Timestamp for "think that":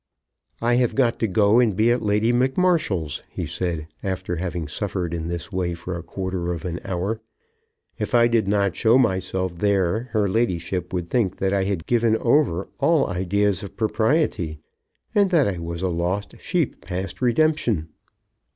11.07-11.53